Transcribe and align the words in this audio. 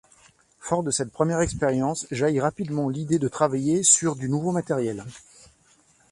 Fort 0.57 0.81
de 0.81 0.89
cette 0.89 1.11
première 1.11 1.41
expérience, 1.41 2.07
jaillit 2.09 2.41
rapidement 2.41 2.89
l'idée 2.89 3.19
de 3.19 3.27
travailler 3.27 3.83
sur 3.83 4.15
du 4.15 4.29
nouveau 4.29 4.51
matériel. 4.51 5.05